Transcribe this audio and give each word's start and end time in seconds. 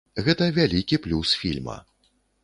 Гэта 0.27 0.45
вялікі 0.55 0.99
плюс 1.03 1.33
фільма. 1.41 1.77